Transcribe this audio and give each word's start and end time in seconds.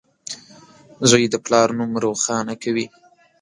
•زوی 1.09 1.25
د 1.29 1.35
پلار 1.45 1.67
نوم 1.77 1.91
روښانه 2.05 2.53
کوي. 2.63 2.85